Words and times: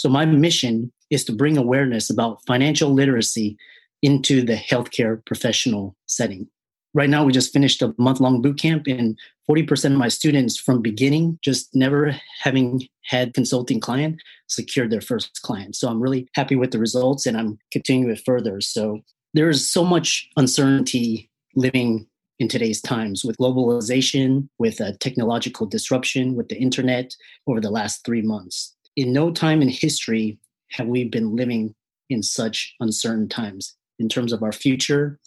So 0.00 0.08
my 0.08 0.24
mission 0.24 0.90
is 1.10 1.26
to 1.26 1.32
bring 1.32 1.58
awareness 1.58 2.08
about 2.08 2.40
financial 2.46 2.88
literacy 2.88 3.58
into 4.00 4.40
the 4.40 4.54
healthcare 4.54 5.22
professional 5.26 5.94
setting. 6.06 6.48
Right 6.94 7.10
now, 7.10 7.22
we 7.22 7.34
just 7.34 7.52
finished 7.52 7.82
a 7.82 7.94
month 7.98 8.18
long 8.18 8.40
boot 8.40 8.58
camp, 8.58 8.86
and 8.86 9.18
40% 9.46 9.92
of 9.92 9.98
my 9.98 10.08
students 10.08 10.56
from 10.56 10.80
beginning, 10.80 11.38
just 11.44 11.68
never 11.74 12.18
having 12.40 12.88
had 13.04 13.34
consulting 13.34 13.78
client, 13.78 14.22
secured 14.48 14.90
their 14.90 15.02
first 15.02 15.42
client. 15.42 15.76
So 15.76 15.90
I'm 15.90 16.00
really 16.00 16.30
happy 16.34 16.56
with 16.56 16.70
the 16.70 16.78
results 16.78 17.26
and 17.26 17.36
I'm 17.36 17.58
continuing 17.70 18.10
it 18.10 18.22
further. 18.24 18.62
So 18.62 19.00
there 19.34 19.50
is 19.50 19.70
so 19.70 19.84
much 19.84 20.30
uncertainty 20.34 21.30
living 21.54 22.06
in 22.38 22.48
today's 22.48 22.80
times 22.80 23.22
with 23.22 23.36
globalization, 23.36 24.48
with 24.58 24.80
a 24.80 24.96
technological 24.96 25.66
disruption, 25.66 26.36
with 26.36 26.48
the 26.48 26.56
internet 26.56 27.14
over 27.46 27.60
the 27.60 27.70
last 27.70 28.02
three 28.06 28.22
months. 28.22 28.74
In 29.00 29.14
no 29.14 29.30
time 29.30 29.62
in 29.62 29.70
history 29.70 30.36
have 30.72 30.86
we 30.86 31.04
been 31.04 31.34
living 31.34 31.74
in 32.10 32.22
such 32.22 32.74
uncertain 32.80 33.30
times 33.30 33.74
in 33.98 34.10
terms 34.10 34.30
of 34.30 34.42
our 34.42 34.52
future, 34.52 35.18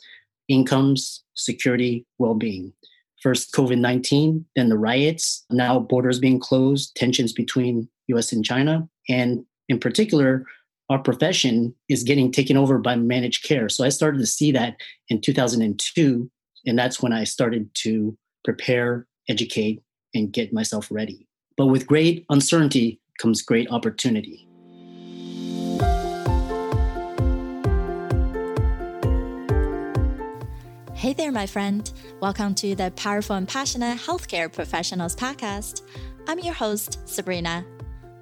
incomes, 0.47 1.23
security, 1.33 2.05
well 2.19 2.35
being. 2.35 2.71
First, 3.23 3.51
COVID 3.51 3.79
19, 3.79 4.45
then 4.55 4.69
the 4.69 4.77
riots, 4.77 5.43
now 5.49 5.79
borders 5.79 6.19
being 6.19 6.39
closed, 6.39 6.95
tensions 6.95 7.33
between 7.33 7.89
US 8.09 8.31
and 8.31 8.45
China. 8.45 8.87
And 9.09 9.43
in 9.67 9.79
particular, 9.79 10.45
our 10.91 10.99
profession 10.99 11.73
is 11.89 12.03
getting 12.03 12.31
taken 12.31 12.57
over 12.57 12.77
by 12.77 12.95
managed 12.95 13.43
care. 13.43 13.69
So 13.69 13.83
I 13.83 13.89
started 13.89 14.19
to 14.19 14.27
see 14.27 14.51
that 14.51 14.75
in 15.09 15.19
2002. 15.19 16.29
And 16.67 16.77
that's 16.77 17.01
when 17.01 17.11
I 17.11 17.23
started 17.23 17.73
to 17.77 18.15
prepare, 18.43 19.07
educate, 19.27 19.81
and 20.13 20.31
get 20.31 20.53
myself 20.53 20.89
ready. 20.91 21.27
But 21.57 21.67
with 21.67 21.87
great 21.87 22.23
uncertainty 22.29 22.99
comes 23.17 23.41
great 23.41 23.69
opportunity. 23.71 24.47
Hey 31.03 31.11
there, 31.11 31.33
my 31.33 31.45
friend. 31.45 31.91
Welcome 32.21 32.55
to 32.55 32.75
the 32.75 32.91
Powerful 32.95 33.35
and 33.35 33.45
Passionate 33.45 33.97
Healthcare 33.97 34.49
Professionals 34.49 35.15
Podcast. 35.15 35.81
I'm 36.29 36.39
your 36.39 36.53
host, 36.53 37.07
Sabrina. 37.09 37.65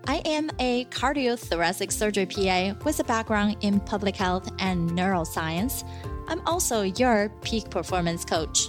I 0.08 0.16
am 0.26 0.50
a 0.58 0.86
cardiothoracic 0.86 1.92
surgery 1.92 2.26
PA 2.26 2.74
with 2.84 3.00
a 3.00 3.04
background 3.04 3.58
in 3.62 3.82
public 3.82 4.16
health 4.16 4.52
and 4.58 4.90
neuroscience. 4.90 5.88
I'm 6.28 6.42
also 6.48 6.82
your 6.82 7.30
peak 7.44 7.70
performance 7.70 8.26
coach. 8.26 8.68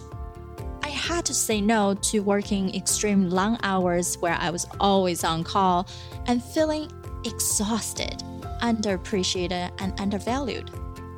Had 1.03 1.27
to 1.27 1.35
say 1.35 1.61
no 1.61 1.95
to 1.95 2.21
working 2.21 2.73
extreme 2.77 3.29
long 3.29 3.59
hours 3.65 4.15
where 4.19 4.35
I 4.39 4.51
was 4.51 4.69
always 4.79 5.25
on 5.25 5.43
call 5.43 5.89
and 6.27 6.41
feeling 6.41 6.93
exhausted, 7.25 8.23
underappreciated, 8.63 9.73
and 9.81 10.01
undervalued, 10.01 10.71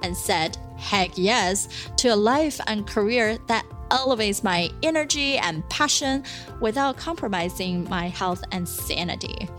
and 0.02 0.16
said 0.16 0.56
heck 0.78 1.10
yes 1.18 1.68
to 1.98 2.08
a 2.08 2.16
life 2.16 2.58
and 2.66 2.86
career 2.86 3.36
that 3.46 3.66
elevates 3.90 4.42
my 4.42 4.70
energy 4.82 5.36
and 5.36 5.68
passion 5.68 6.24
without 6.62 6.96
compromising 6.96 7.86
my 7.90 8.08
health 8.08 8.42
and 8.52 8.66
sanity. 8.66 9.50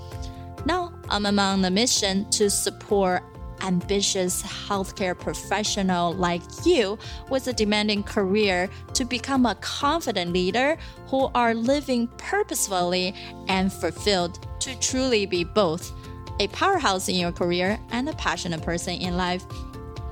Now, 0.66 0.92
I'm 1.08 1.28
among 1.28 1.62
the 1.62 1.70
mission 1.70 2.28
to 2.32 2.50
support 2.50 3.22
ambitious 3.66 4.42
healthcare 4.44 5.18
professional 5.18 6.14
like 6.14 6.42
you 6.66 6.98
with 7.30 7.48
a 7.48 7.54
demanding 7.54 8.04
career 8.04 8.70
to 8.94 9.04
become 9.06 9.46
a 9.46 9.56
confident 9.56 10.32
leader 10.32 10.78
who 11.08 11.30
are 11.36 11.54
living 11.54 12.08
purposefully 12.18 13.14
and 13.48 13.72
fulfilled 13.74 14.48
to 14.60 14.78
truly 14.80 15.26
be 15.26 15.44
both 15.44 15.92
a 16.40 16.48
powerhouse 16.50 17.08
in 17.08 17.16
your 17.16 17.32
career 17.32 17.80
and 17.92 18.10
a 18.10 18.14
passionate 18.14 18.62
person 18.62 18.94
in 18.94 19.18
life 19.18 19.46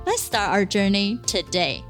Let's 0.06 0.20
start 0.20 0.50
our 0.50 0.66
journey 0.66 1.18
today. 1.26 1.82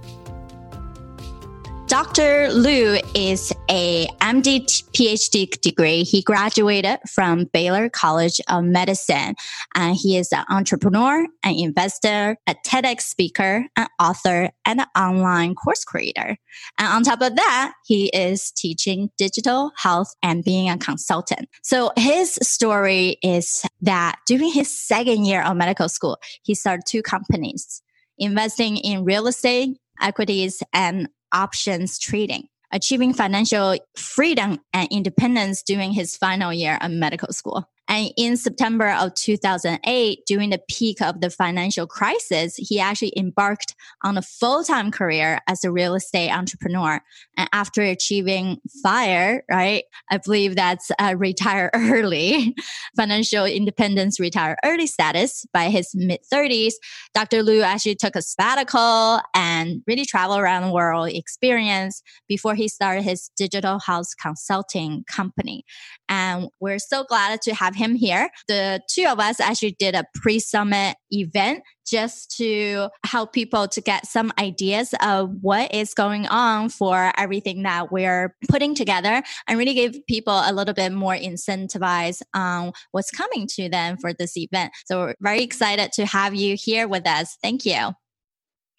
Dr. 1.94 2.52
Liu 2.52 2.98
is 3.14 3.52
a 3.70 4.08
MD 4.20 4.64
PhD 4.90 5.48
degree. 5.60 6.02
He 6.02 6.22
graduated 6.22 6.98
from 7.08 7.44
Baylor 7.52 7.88
College 7.88 8.40
of 8.48 8.64
Medicine 8.64 9.36
and 9.76 9.94
he 9.94 10.16
is 10.16 10.32
an 10.32 10.44
entrepreneur, 10.50 11.24
an 11.44 11.54
investor, 11.54 12.36
a 12.48 12.56
TEDx 12.66 13.02
speaker, 13.02 13.66
an 13.76 13.86
author, 14.00 14.50
and 14.64 14.80
an 14.80 14.86
online 14.96 15.54
course 15.54 15.84
creator. 15.84 16.36
And 16.78 16.88
on 16.88 17.04
top 17.04 17.22
of 17.22 17.36
that, 17.36 17.74
he 17.86 18.06
is 18.06 18.50
teaching 18.50 19.10
digital 19.16 19.70
health 19.76 20.16
and 20.20 20.42
being 20.42 20.68
a 20.68 20.76
consultant. 20.76 21.48
So 21.62 21.92
his 21.96 22.40
story 22.42 23.18
is 23.22 23.64
that 23.82 24.18
during 24.26 24.52
his 24.52 24.68
second 24.68 25.26
year 25.26 25.44
of 25.44 25.56
medical 25.56 25.88
school, 25.88 26.18
he 26.42 26.56
started 26.56 26.86
two 26.88 27.02
companies 27.02 27.82
investing 28.18 28.78
in 28.78 29.04
real 29.04 29.28
estate, 29.28 29.78
equities, 30.00 30.60
and 30.72 31.08
options 31.34 31.98
trading, 31.98 32.48
achieving 32.72 33.12
financial 33.12 33.76
freedom 33.96 34.60
and 34.72 34.88
independence 34.90 35.62
during 35.62 35.92
his 35.92 36.16
final 36.16 36.52
year 36.52 36.78
of 36.80 36.90
medical 36.90 37.32
school. 37.32 37.68
And 37.88 38.10
in 38.16 38.36
September 38.36 38.90
of 38.90 39.14
2008, 39.14 40.26
during 40.26 40.50
the 40.50 40.60
peak 40.68 41.02
of 41.02 41.20
the 41.20 41.30
financial 41.30 41.86
crisis, 41.86 42.56
he 42.56 42.80
actually 42.80 43.12
embarked 43.16 43.74
on 44.02 44.16
a 44.16 44.22
full 44.22 44.64
time 44.64 44.90
career 44.90 45.40
as 45.46 45.64
a 45.64 45.70
real 45.70 45.94
estate 45.94 46.30
entrepreneur. 46.30 47.00
And 47.36 47.48
after 47.52 47.82
achieving 47.82 48.60
FIRE, 48.82 49.44
right, 49.50 49.84
I 50.10 50.18
believe 50.18 50.56
that's 50.56 50.90
uh, 50.98 51.14
retire 51.16 51.70
early, 51.74 52.54
financial 52.96 53.44
independence, 53.44 54.18
retire 54.18 54.56
early 54.64 54.86
status 54.86 55.44
by 55.52 55.68
his 55.68 55.94
mid 55.94 56.20
30s. 56.32 56.74
Dr. 57.14 57.42
Liu 57.42 57.62
actually 57.62 57.96
took 57.96 58.16
a 58.16 58.22
sabbatical 58.22 59.20
and 59.34 59.82
really 59.86 60.06
traveled 60.06 60.40
around 60.40 60.62
the 60.62 60.72
world 60.72 61.10
experience 61.10 62.02
before 62.28 62.54
he 62.54 62.68
started 62.68 63.02
his 63.02 63.30
digital 63.36 63.78
house 63.78 64.14
consulting 64.14 65.04
company. 65.04 65.64
And 66.08 66.48
we're 66.60 66.78
so 66.78 67.04
glad 67.04 67.42
to 67.42 67.54
have 67.54 67.73
him 67.74 67.94
here. 67.94 68.30
The 68.48 68.80
two 68.88 69.06
of 69.06 69.18
us 69.20 69.40
actually 69.40 69.76
did 69.78 69.94
a 69.94 70.04
pre 70.14 70.38
summit 70.38 70.96
event 71.10 71.62
just 71.86 72.34
to 72.38 72.88
help 73.04 73.32
people 73.32 73.68
to 73.68 73.80
get 73.80 74.06
some 74.06 74.32
ideas 74.38 74.94
of 75.02 75.30
what 75.42 75.74
is 75.74 75.94
going 75.94 76.26
on 76.26 76.68
for 76.70 77.12
everything 77.18 77.62
that 77.62 77.92
we're 77.92 78.34
putting 78.48 78.74
together 78.74 79.22
and 79.46 79.58
really 79.58 79.74
give 79.74 79.94
people 80.06 80.42
a 80.46 80.52
little 80.52 80.74
bit 80.74 80.92
more 80.92 81.14
incentivized 81.14 82.22
on 82.34 82.72
what's 82.92 83.10
coming 83.10 83.46
to 83.46 83.68
them 83.68 83.96
for 83.98 84.12
this 84.12 84.36
event. 84.36 84.72
So 84.86 85.00
we're 85.00 85.14
very 85.20 85.42
excited 85.42 85.92
to 85.92 86.06
have 86.06 86.34
you 86.34 86.56
here 86.58 86.88
with 86.88 87.06
us. 87.06 87.36
Thank 87.42 87.66
you. 87.66 87.92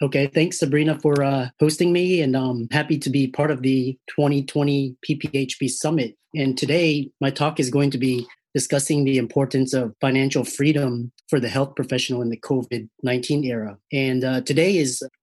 Okay, 0.02 0.28
thanks 0.28 0.60
Sabrina 0.60 1.00
for 1.00 1.24
uh, 1.24 1.48
hosting 1.58 1.94
me, 1.94 2.22
and 2.22 2.36
I'm 2.36 2.44
um, 2.44 2.68
happy 2.70 2.98
to 3.00 3.10
be 3.10 3.28
part 3.28 3.50
of 3.50 3.62
the 3.62 3.98
2020 4.10 4.98
PPHP 5.08 5.70
Summit. 5.70 6.18
And 6.36 6.58
today, 6.58 7.12
my 7.22 7.30
talk 7.30 7.62
is 7.62 7.70
going 7.70 7.92
to 7.92 7.98
be 7.98 8.28
discussing 8.56 9.04
the 9.04 9.18
importance 9.18 9.74
of 9.74 9.94
financial 10.00 10.46
freedom 10.46 11.12
for 11.30 11.42
the 11.42 11.50
health 11.50 11.76
professional 11.76 12.22
in 12.22 12.30
the 12.30 12.40
COVID 12.40 12.88
19 13.04 13.44
era. 13.44 13.78
And 13.92 14.24
uh, 14.24 14.42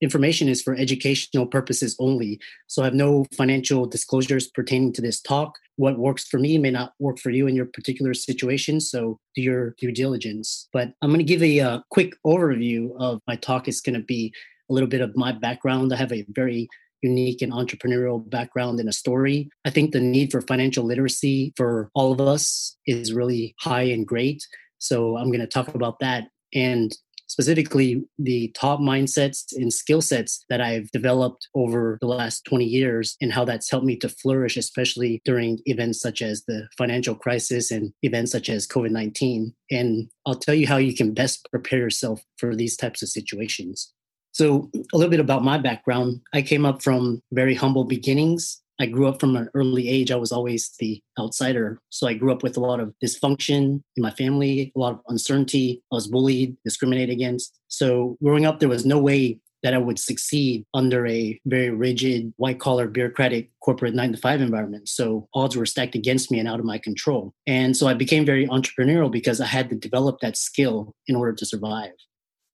information 0.03 0.48
is 0.48 0.62
for 0.62 0.75
educational 0.75 1.47
purposes 1.47 1.97
only. 1.98 2.38
So 2.66 2.82
I 2.82 2.84
have 2.84 2.94
no 2.94 3.25
financial 3.34 3.87
disclosures 3.87 4.48
pertaining 4.48 4.92
to 4.92 5.03
this 5.03 5.21
talk. 5.21 5.59
What 5.76 5.98
works 5.98 6.26
for 6.28 6.38
me 6.38 6.59
may 6.59 6.71
not 6.71 6.92
work 6.98 7.19
for 7.19 7.31
you 7.31 7.47
in 7.47 7.56
your 7.56 7.65
particular 7.65 8.12
situation. 8.12 8.81
So 8.81 9.19
do 9.34 9.41
your 9.41 9.75
due 9.81 9.92
diligence. 9.92 10.69
But 10.71 10.92
I'm 11.00 11.09
going 11.09 11.19
to 11.19 11.25
give 11.25 11.42
a, 11.42 11.59
a 11.59 11.69
uh, 11.69 11.81
quick 11.91 12.12
overview 12.26 12.91
of 12.98 13.21
my 13.26 13.37
talk. 13.37 13.66
It's 13.66 13.81
going 13.81 13.98
to 13.98 14.04
be 14.04 14.34
a 14.69 14.75
little 14.75 14.88
bit 14.88 15.00
of 15.00 15.16
my 15.16 15.32
background. 15.32 15.92
I 15.92 15.97
have 15.97 16.12
a 16.12 16.26
very 16.28 16.69
unique 17.02 17.42
and 17.42 17.52
entrepreneurial 17.52 18.28
background 18.28 18.80
and 18.80 18.88
a 18.88 18.92
story. 18.92 19.50
I 19.64 19.70
think 19.70 19.92
the 19.92 20.00
need 20.00 20.30
for 20.30 20.40
financial 20.40 20.84
literacy 20.84 21.52
for 21.56 21.90
all 21.94 22.12
of 22.12 22.20
us 22.20 22.76
is 22.86 23.12
really 23.12 23.54
high 23.58 23.82
and 23.82 24.06
great. 24.06 24.46
So 24.78 25.16
I'm 25.16 25.28
going 25.28 25.41
to 25.41 25.46
talk 25.46 25.74
about 25.74 25.98
that 26.00 26.28
and 26.54 26.97
specifically 27.32 28.04
the 28.18 28.48
top 28.54 28.78
mindsets 28.78 29.56
and 29.56 29.72
skill 29.72 30.03
sets 30.03 30.44
that 30.50 30.60
I've 30.60 30.91
developed 30.91 31.48
over 31.54 31.97
the 32.03 32.06
last 32.06 32.44
20 32.44 32.66
years 32.66 33.16
and 33.22 33.32
how 33.32 33.47
that's 33.47 33.71
helped 33.71 33.86
me 33.86 33.97
to 33.97 34.09
flourish, 34.10 34.59
especially 34.59 35.22
during 35.24 35.59
events 35.65 36.00
such 36.03 36.21
as 36.21 36.44
the 36.47 36.68
financial 36.77 37.15
crisis 37.15 37.71
and 37.71 37.94
events 38.03 38.32
such 38.32 38.50
as 38.50 38.68
COVID 38.68 38.91
19. 38.91 39.54
And 39.71 40.10
I'll 40.27 40.34
tell 40.34 40.54
you 40.54 40.66
how 40.66 40.77
you 40.77 40.94
can 40.94 41.15
best 41.15 41.48
prepare 41.50 41.78
yourself 41.78 42.22
for 42.36 42.54
these 42.54 42.77
types 42.77 43.03
of 43.03 43.09
situations. 43.09 43.91
So, 44.32 44.70
a 44.92 44.96
little 44.96 45.10
bit 45.10 45.20
about 45.20 45.44
my 45.44 45.58
background. 45.58 46.20
I 46.32 46.42
came 46.42 46.64
up 46.64 46.82
from 46.82 47.22
very 47.32 47.54
humble 47.54 47.84
beginnings. 47.84 48.60
I 48.80 48.86
grew 48.86 49.06
up 49.06 49.20
from 49.20 49.36
an 49.36 49.48
early 49.54 49.88
age. 49.88 50.10
I 50.10 50.16
was 50.16 50.32
always 50.32 50.74
the 50.78 51.00
outsider. 51.20 51.78
So, 51.90 52.08
I 52.08 52.14
grew 52.14 52.32
up 52.32 52.42
with 52.42 52.56
a 52.56 52.60
lot 52.60 52.80
of 52.80 52.94
dysfunction 53.04 53.82
in 53.96 54.02
my 54.02 54.10
family, 54.10 54.72
a 54.74 54.78
lot 54.78 54.94
of 54.94 55.00
uncertainty. 55.08 55.82
I 55.92 55.96
was 55.96 56.08
bullied, 56.08 56.56
discriminated 56.64 57.10
against. 57.10 57.58
So, 57.68 58.16
growing 58.22 58.46
up, 58.46 58.58
there 58.58 58.68
was 58.68 58.86
no 58.86 58.98
way 58.98 59.40
that 59.62 59.74
I 59.74 59.78
would 59.78 59.98
succeed 59.98 60.64
under 60.74 61.06
a 61.06 61.40
very 61.46 61.70
rigid, 61.70 62.32
white 62.36 62.58
collar, 62.58 62.88
bureaucratic 62.88 63.50
corporate 63.60 63.94
nine 63.94 64.12
to 64.12 64.18
five 64.18 64.40
environment. 64.40 64.88
So 64.88 65.28
odds 65.34 65.56
were 65.56 65.66
stacked 65.66 65.94
against 65.94 66.30
me 66.30 66.38
and 66.38 66.48
out 66.48 66.58
of 66.58 66.66
my 66.66 66.78
control. 66.78 67.32
And 67.46 67.76
so 67.76 67.86
I 67.86 67.94
became 67.94 68.26
very 68.26 68.46
entrepreneurial 68.48 69.10
because 69.10 69.40
I 69.40 69.46
had 69.46 69.70
to 69.70 69.76
develop 69.76 70.20
that 70.20 70.36
skill 70.36 70.94
in 71.06 71.16
order 71.16 71.32
to 71.32 71.46
survive. 71.46 71.92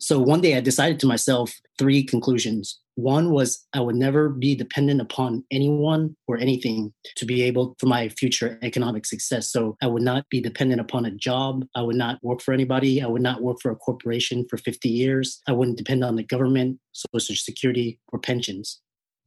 So 0.01 0.21
one 0.21 0.41
day 0.41 0.57
I 0.57 0.61
decided 0.61 1.01
to 1.01 1.07
myself 1.07 1.53
three 1.77 2.05
conclusions. 2.05 2.79
One 2.95 3.31
was 3.31 3.67
I 3.75 3.81
would 3.81 3.97
never 3.97 4.29
be 4.29 4.55
dependent 4.55 5.01
upon 5.01 5.45
anyone 5.51 6.17
or 6.29 6.39
anything 6.39 6.93
to 7.17 7.27
be 7.27 7.43
able 7.43 7.75
for 7.81 7.87
my 7.87 8.09
future 8.09 8.59
economic 8.63 9.07
success. 9.07 9.51
So 9.51 9.77
I 9.83 9.89
would 9.89 10.03
not 10.03 10.25
be 10.31 10.41
dependent 10.41 10.81
upon 10.81 11.05
a 11.05 11.11
job. 11.11 11.65
I 11.75 11.83
would 11.83 11.97
not 11.97 12.23
work 12.23 12.41
for 12.41 12.55
anybody. 12.55 13.03
I 13.03 13.07
would 13.09 13.23
not 13.23 13.43
work 13.43 13.59
for 13.61 13.73
a 13.73 13.77
corporation 13.77 14.47
for 14.49 14.57
50 14.57 14.89
years. 14.89 15.41
I 15.49 15.53
wouldn't 15.53 15.79
depend 15.79 16.05
on 16.05 16.15
the 16.15 16.25
government, 16.25 16.79
social 16.93 17.35
security, 17.35 17.99
or 18.13 18.21
pensions. 18.21 18.81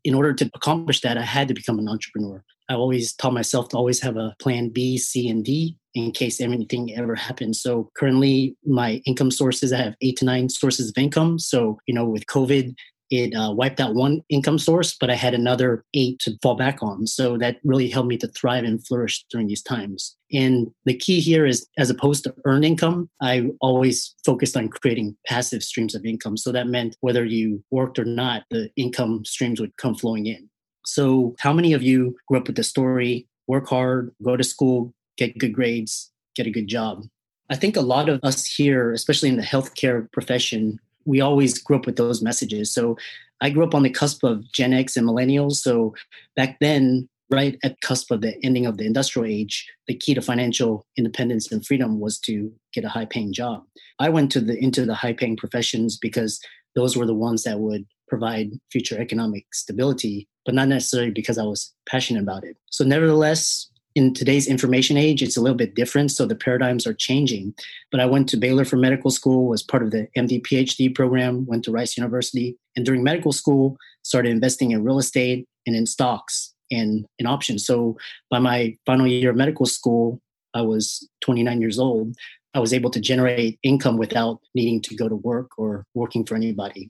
In 0.03 0.15
order 0.15 0.33
to 0.33 0.49
accomplish 0.55 1.01
that, 1.01 1.17
I 1.17 1.23
had 1.23 1.47
to 1.49 1.53
become 1.53 1.79
an 1.79 1.89
entrepreneur. 1.89 2.43
I 2.69 2.75
always 2.75 3.13
taught 3.13 3.33
myself 3.33 3.69
to 3.69 3.77
always 3.77 4.01
have 4.01 4.15
a 4.15 4.35
plan 4.39 4.69
B, 4.69 4.97
C, 4.97 5.29
and 5.29 5.43
D 5.43 5.77
in 5.93 6.11
case 6.11 6.39
anything 6.39 6.95
ever 6.95 7.15
happens. 7.15 7.61
So 7.61 7.89
currently, 7.97 8.55
my 8.65 9.01
income 9.05 9.31
sources, 9.31 9.73
I 9.73 9.77
have 9.77 9.95
eight 10.01 10.17
to 10.17 10.25
nine 10.25 10.49
sources 10.49 10.89
of 10.89 10.97
income. 10.97 11.39
So, 11.39 11.79
you 11.85 11.93
know, 11.93 12.05
with 12.05 12.25
COVID, 12.27 12.75
it 13.11 13.35
uh, 13.35 13.51
wiped 13.51 13.81
out 13.81 13.93
one 13.93 14.21
income 14.29 14.57
source, 14.57 14.95
but 14.97 15.09
I 15.09 15.15
had 15.15 15.33
another 15.33 15.83
eight 15.93 16.19
to 16.19 16.37
fall 16.41 16.55
back 16.55 16.81
on. 16.81 17.05
So 17.07 17.37
that 17.39 17.57
really 17.65 17.89
helped 17.89 18.07
me 18.07 18.17
to 18.17 18.27
thrive 18.29 18.63
and 18.63 18.85
flourish 18.87 19.25
during 19.29 19.47
these 19.47 19.61
times. 19.61 20.15
And 20.31 20.71
the 20.85 20.95
key 20.97 21.19
here 21.19 21.45
is, 21.45 21.67
as 21.77 21.89
opposed 21.89 22.23
to 22.23 22.33
earned 22.45 22.63
income, 22.63 23.09
I 23.21 23.49
always 23.59 24.15
focused 24.25 24.55
on 24.55 24.69
creating 24.69 25.17
passive 25.27 25.61
streams 25.61 25.93
of 25.93 26.05
income. 26.05 26.37
So 26.37 26.53
that 26.53 26.67
meant 26.67 26.95
whether 27.01 27.25
you 27.25 27.61
worked 27.69 27.99
or 27.99 28.05
not, 28.05 28.43
the 28.49 28.69
income 28.77 29.25
streams 29.25 29.59
would 29.59 29.75
come 29.75 29.93
flowing 29.93 30.25
in. 30.25 30.49
So, 30.83 31.35
how 31.37 31.53
many 31.53 31.73
of 31.73 31.83
you 31.83 32.15
grew 32.27 32.39
up 32.39 32.47
with 32.47 32.55
the 32.55 32.63
story 32.63 33.27
work 33.47 33.67
hard, 33.67 34.15
go 34.23 34.37
to 34.37 34.43
school, 34.43 34.93
get 35.17 35.37
good 35.37 35.53
grades, 35.53 36.11
get 36.35 36.47
a 36.47 36.51
good 36.51 36.67
job. 36.67 37.05
I 37.49 37.55
think 37.55 37.75
a 37.75 37.81
lot 37.81 38.09
of 38.09 38.19
us 38.23 38.45
here, 38.45 38.93
especially 38.93 39.29
in 39.29 39.37
the 39.37 39.43
healthcare 39.43 40.11
profession, 40.11 40.79
we 41.05 41.19
always 41.19 41.57
grew 41.57 41.77
up 41.77 41.85
with 41.85 41.97
those 41.97 42.21
messages. 42.21 42.73
So 42.73 42.97
I 43.41 43.49
grew 43.49 43.63
up 43.63 43.75
on 43.75 43.83
the 43.83 43.89
cusp 43.89 44.23
of 44.23 44.49
Gen 44.51 44.73
X 44.73 44.95
and 44.95 45.07
millennials. 45.07 45.53
So 45.55 45.93
back 46.35 46.59
then, 46.59 47.09
right 47.31 47.57
at 47.63 47.79
cusp 47.81 48.11
of 48.11 48.21
the 48.21 48.35
ending 48.43 48.65
of 48.65 48.77
the 48.77 48.85
industrial 48.85 49.25
age, 49.25 49.67
the 49.87 49.95
key 49.95 50.13
to 50.13 50.21
financial 50.21 50.85
independence 50.97 51.51
and 51.51 51.65
freedom 51.65 51.99
was 51.99 52.19
to 52.19 52.53
get 52.73 52.83
a 52.83 52.89
high 52.89 53.05
paying 53.05 53.33
job. 53.33 53.63
I 53.99 54.09
went 54.09 54.31
to 54.33 54.41
the 54.41 54.57
into 54.57 54.85
the 54.85 54.93
high 54.93 55.13
paying 55.13 55.37
professions 55.37 55.97
because 55.97 56.39
those 56.75 56.95
were 56.95 57.05
the 57.05 57.15
ones 57.15 57.43
that 57.43 57.59
would 57.59 57.85
provide 58.07 58.51
future 58.71 58.99
economic 58.99 59.45
stability, 59.53 60.27
but 60.45 60.53
not 60.53 60.67
necessarily 60.67 61.11
because 61.11 61.37
I 61.37 61.43
was 61.43 61.73
passionate 61.87 62.23
about 62.23 62.43
it. 62.43 62.57
So 62.69 62.83
nevertheless, 62.83 63.70
in 63.95 64.13
today's 64.13 64.47
information 64.47 64.97
age, 64.97 65.21
it's 65.21 65.37
a 65.37 65.41
little 65.41 65.57
bit 65.57 65.75
different. 65.75 66.11
So 66.11 66.25
the 66.25 66.35
paradigms 66.35 66.87
are 66.87 66.93
changing. 66.93 67.53
But 67.91 67.99
I 67.99 68.05
went 68.05 68.29
to 68.29 68.37
Baylor 68.37 68.65
for 68.65 68.77
medical 68.77 69.11
school, 69.11 69.47
was 69.47 69.63
part 69.63 69.83
of 69.83 69.91
the 69.91 70.07
MD 70.17 70.41
PhD 70.41 70.93
program, 70.93 71.45
went 71.45 71.63
to 71.65 71.71
Rice 71.71 71.97
University. 71.97 72.57
And 72.75 72.85
during 72.85 73.03
medical 73.03 73.31
school, 73.31 73.77
started 74.03 74.31
investing 74.31 74.71
in 74.71 74.83
real 74.83 74.99
estate 74.99 75.47
and 75.67 75.75
in 75.75 75.85
stocks 75.85 76.53
and 76.71 77.05
in 77.19 77.27
options. 77.27 77.65
So 77.65 77.97
by 78.29 78.39
my 78.39 78.77
final 78.85 79.07
year 79.07 79.31
of 79.31 79.35
medical 79.35 79.65
school, 79.65 80.21
I 80.53 80.61
was 80.61 81.07
29 81.21 81.61
years 81.61 81.79
old. 81.79 82.15
I 82.53 82.59
was 82.59 82.73
able 82.73 82.89
to 82.91 82.99
generate 82.99 83.59
income 83.63 83.97
without 83.97 84.39
needing 84.55 84.81
to 84.81 84.95
go 84.95 85.07
to 85.07 85.15
work 85.15 85.51
or 85.57 85.85
working 85.93 86.25
for 86.25 86.35
anybody. 86.35 86.89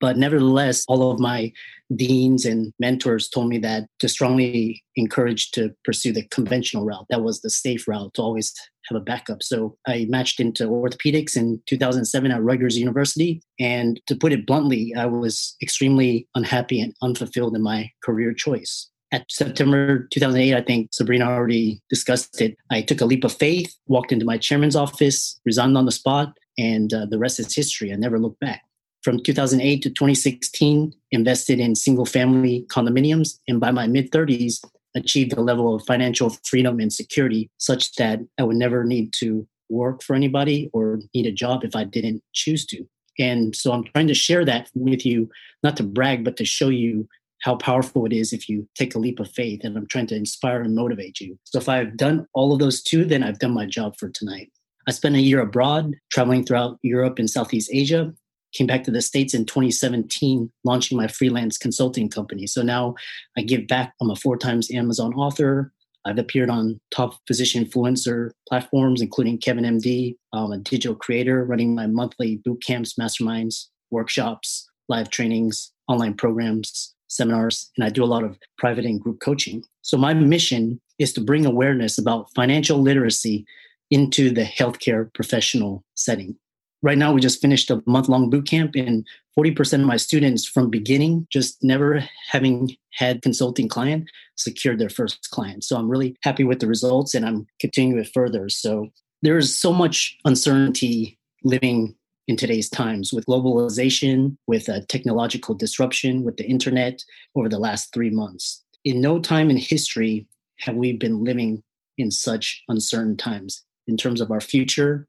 But 0.00 0.16
nevertheless, 0.16 0.84
all 0.88 1.10
of 1.10 1.18
my 1.18 1.52
deans 1.94 2.44
and 2.44 2.72
mentors 2.78 3.28
told 3.28 3.48
me 3.48 3.58
that 3.58 3.88
to 3.98 4.08
strongly 4.08 4.82
encourage 4.96 5.50
to 5.52 5.74
pursue 5.84 6.12
the 6.12 6.24
conventional 6.24 6.84
route. 6.84 7.06
That 7.10 7.22
was 7.22 7.40
the 7.40 7.50
safe 7.50 7.88
route 7.88 8.14
to 8.14 8.22
always 8.22 8.54
have 8.88 8.96
a 8.96 9.04
backup. 9.04 9.42
So 9.42 9.76
I 9.86 10.06
matched 10.08 10.40
into 10.40 10.64
orthopedics 10.64 11.36
in 11.36 11.60
2007 11.66 12.30
at 12.30 12.42
Rutgers 12.42 12.78
University. 12.78 13.42
And 13.58 14.00
to 14.06 14.16
put 14.16 14.32
it 14.32 14.46
bluntly, 14.46 14.94
I 14.96 15.06
was 15.06 15.56
extremely 15.62 16.26
unhappy 16.34 16.80
and 16.80 16.94
unfulfilled 17.02 17.56
in 17.56 17.62
my 17.62 17.90
career 18.02 18.32
choice. 18.32 18.88
At 19.10 19.24
September 19.30 20.06
2008, 20.12 20.54
I 20.54 20.60
think 20.60 20.90
Sabrina 20.92 21.24
already 21.24 21.80
discussed 21.88 22.42
it. 22.42 22.56
I 22.70 22.82
took 22.82 23.00
a 23.00 23.06
leap 23.06 23.24
of 23.24 23.32
faith, 23.32 23.74
walked 23.86 24.12
into 24.12 24.26
my 24.26 24.36
chairman's 24.36 24.76
office, 24.76 25.40
resigned 25.46 25.78
on 25.78 25.86
the 25.86 25.92
spot, 25.92 26.36
and 26.58 26.92
uh, 26.92 27.06
the 27.06 27.18
rest 27.18 27.40
is 27.40 27.54
history. 27.54 27.90
I 27.90 27.96
never 27.96 28.18
looked 28.18 28.40
back 28.40 28.67
from 29.02 29.22
2008 29.22 29.82
to 29.82 29.90
2016 29.90 30.92
invested 31.12 31.60
in 31.60 31.74
single 31.74 32.06
family 32.06 32.66
condominiums 32.68 33.38
and 33.46 33.60
by 33.60 33.70
my 33.70 33.86
mid 33.86 34.10
30s 34.10 34.64
achieved 34.96 35.32
a 35.32 35.40
level 35.40 35.74
of 35.74 35.84
financial 35.86 36.30
freedom 36.44 36.80
and 36.80 36.92
security 36.92 37.50
such 37.58 37.92
that 37.94 38.20
i 38.38 38.42
would 38.42 38.56
never 38.56 38.84
need 38.84 39.12
to 39.12 39.46
work 39.70 40.02
for 40.02 40.16
anybody 40.16 40.70
or 40.72 40.98
need 41.14 41.26
a 41.26 41.32
job 41.32 41.64
if 41.64 41.76
i 41.76 41.84
didn't 41.84 42.22
choose 42.32 42.64
to. 42.66 42.84
And 43.18 43.54
so 43.54 43.72
i'm 43.72 43.84
trying 43.84 44.08
to 44.08 44.14
share 44.14 44.44
that 44.44 44.70
with 44.74 45.04
you 45.04 45.28
not 45.62 45.76
to 45.76 45.82
brag 45.82 46.24
but 46.24 46.36
to 46.36 46.44
show 46.44 46.68
you 46.68 47.08
how 47.42 47.54
powerful 47.54 48.04
it 48.04 48.12
is 48.12 48.32
if 48.32 48.48
you 48.48 48.68
take 48.74 48.96
a 48.96 48.98
leap 48.98 49.20
of 49.20 49.30
faith 49.30 49.60
and 49.62 49.76
i'm 49.76 49.86
trying 49.86 50.06
to 50.08 50.16
inspire 50.16 50.62
and 50.62 50.74
motivate 50.74 51.20
you. 51.20 51.38
So 51.44 51.58
if 51.58 51.68
i've 51.68 51.96
done 51.96 52.26
all 52.34 52.52
of 52.52 52.58
those 52.58 52.82
two 52.82 53.04
then 53.04 53.22
i've 53.22 53.38
done 53.38 53.54
my 53.54 53.66
job 53.66 53.96
for 53.98 54.08
tonight. 54.08 54.50
I 54.88 54.90
spent 54.90 55.16
a 55.16 55.20
year 55.20 55.40
abroad, 55.40 55.96
traveling 56.10 56.44
throughout 56.44 56.78
Europe 56.82 57.18
and 57.18 57.28
Southeast 57.28 57.68
Asia, 57.70 58.14
came 58.58 58.66
back 58.66 58.82
to 58.84 58.90
the 58.90 59.00
States 59.00 59.34
in 59.34 59.46
2017, 59.46 60.50
launching 60.64 60.98
my 60.98 61.06
freelance 61.06 61.56
consulting 61.56 62.10
company. 62.10 62.46
So 62.46 62.60
now 62.60 62.96
I 63.36 63.42
give 63.42 63.68
back. 63.68 63.94
I'm 64.00 64.10
a 64.10 64.16
four 64.16 64.36
times 64.36 64.68
Amazon 64.72 65.14
author. 65.14 65.72
I've 66.04 66.18
appeared 66.18 66.50
on 66.50 66.80
top 66.90 67.14
physician 67.26 67.64
influencer 67.64 68.30
platforms, 68.48 69.00
including 69.00 69.38
Kevin 69.38 69.64
MD. 69.64 70.16
I'm 70.32 70.44
um, 70.44 70.52
a 70.52 70.58
digital 70.58 70.96
creator 70.96 71.44
running 71.44 71.74
my 71.74 71.86
monthly 71.86 72.36
boot 72.44 72.60
camps, 72.66 72.94
masterminds, 73.00 73.66
workshops, 73.90 74.68
live 74.88 75.10
trainings, 75.10 75.72
online 75.86 76.14
programs, 76.14 76.94
seminars, 77.06 77.70
and 77.76 77.84
I 77.84 77.90
do 77.90 78.02
a 78.02 78.06
lot 78.06 78.24
of 78.24 78.38
private 78.58 78.84
and 78.84 79.00
group 79.00 79.20
coaching. 79.20 79.62
So 79.82 79.96
my 79.96 80.14
mission 80.14 80.80
is 80.98 81.12
to 81.12 81.20
bring 81.20 81.46
awareness 81.46 81.96
about 81.96 82.34
financial 82.34 82.78
literacy 82.78 83.46
into 83.90 84.30
the 84.30 84.44
healthcare 84.44 85.12
professional 85.14 85.84
setting 85.94 86.36
right 86.82 86.98
now 86.98 87.12
we 87.12 87.20
just 87.20 87.40
finished 87.40 87.70
a 87.70 87.82
month 87.86 88.08
long 88.08 88.30
boot 88.30 88.46
camp 88.46 88.72
and 88.74 89.06
40% 89.38 89.74
of 89.74 89.86
my 89.86 89.96
students 89.96 90.44
from 90.44 90.70
beginning 90.70 91.26
just 91.30 91.62
never 91.62 92.04
having 92.28 92.76
had 92.92 93.22
consulting 93.22 93.68
client 93.68 94.10
secured 94.36 94.78
their 94.78 94.88
first 94.88 95.30
client. 95.30 95.64
So 95.64 95.76
i'm 95.76 95.88
really 95.88 96.16
happy 96.22 96.44
with 96.44 96.60
the 96.60 96.66
results 96.66 97.14
and 97.14 97.24
i'm 97.26 97.46
continuing 97.60 98.00
it 98.00 98.10
further. 98.12 98.48
So 98.48 98.88
there's 99.22 99.56
so 99.56 99.72
much 99.72 100.16
uncertainty 100.24 101.18
living 101.44 101.94
in 102.28 102.36
today's 102.36 102.68
times 102.68 103.12
with 103.12 103.26
globalization 103.26 104.36
with 104.46 104.68
a 104.68 104.84
technological 104.86 105.54
disruption 105.54 106.24
with 106.24 106.36
the 106.36 106.44
internet 106.44 107.02
over 107.34 107.48
the 107.48 107.58
last 107.58 107.92
three 107.92 108.10
months. 108.10 108.62
In 108.84 109.00
no 109.00 109.18
time 109.18 109.50
in 109.50 109.56
history 109.56 110.26
have 110.58 110.76
we 110.76 110.92
been 110.92 111.24
living 111.24 111.62
in 111.96 112.10
such 112.10 112.62
uncertain 112.68 113.16
times. 113.16 113.64
In 113.86 113.96
terms 113.96 114.20
of 114.20 114.30
our 114.30 114.40
future 114.40 115.08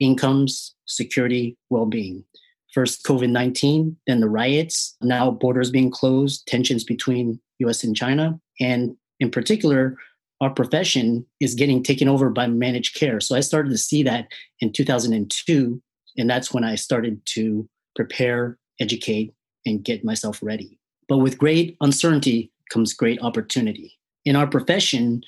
incomes, 0.00 0.74
security, 0.86 1.56
well 1.70 1.86
being. 1.86 2.24
First, 2.72 3.04
COVID 3.04 3.30
19, 3.30 3.96
then 4.06 4.20
the 4.20 4.28
riots, 4.28 4.96
now 5.00 5.30
borders 5.30 5.70
being 5.70 5.90
closed, 5.90 6.46
tensions 6.46 6.82
between 6.82 7.40
US 7.60 7.84
and 7.84 7.94
China. 7.94 8.40
And 8.60 8.96
in 9.20 9.30
particular, 9.30 9.96
our 10.40 10.50
profession 10.50 11.24
is 11.40 11.54
getting 11.54 11.82
taken 11.82 12.08
over 12.08 12.30
by 12.30 12.46
managed 12.48 12.96
care. 12.96 13.20
So 13.20 13.36
I 13.36 13.40
started 13.40 13.70
to 13.70 13.78
see 13.78 14.02
that 14.02 14.28
in 14.60 14.72
2002. 14.72 15.80
And 16.18 16.30
that's 16.30 16.52
when 16.52 16.64
I 16.64 16.74
started 16.74 17.24
to 17.26 17.68
prepare, 17.94 18.58
educate, 18.80 19.32
and 19.64 19.84
get 19.84 20.04
myself 20.04 20.40
ready. 20.42 20.78
But 21.08 21.18
with 21.18 21.38
great 21.38 21.76
uncertainty 21.80 22.50
comes 22.70 22.92
great 22.92 23.22
opportunity. 23.22 23.98
In 24.24 24.36
our 24.36 24.46
profession, 24.46 25.22